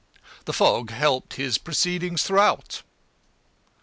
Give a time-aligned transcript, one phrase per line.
[0.45, 2.81] The fog helped his proceedings throughout."